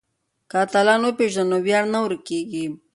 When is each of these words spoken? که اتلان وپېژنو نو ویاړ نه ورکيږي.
که 0.49 0.55
اتلان 0.63 1.01
وپېژنو 1.03 1.49
نو 1.51 1.57
ویاړ 1.65 1.85
نه 1.93 1.99
ورکيږي. 2.05 2.65